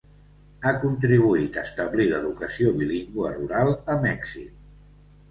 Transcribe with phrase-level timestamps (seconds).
[0.67, 4.57] Ha contribuït a establir l'educació bilingüe rural a Mèxic.